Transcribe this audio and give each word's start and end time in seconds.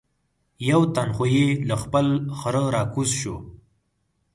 یو 0.69 0.81
تن 0.93 1.09
خو 1.15 1.23
یې 1.35 1.47
له 1.67 1.75
خپل 1.83 2.05
خره 2.37 2.63
را 2.73 2.83
کوز 2.93 3.09
شو. 3.21 3.35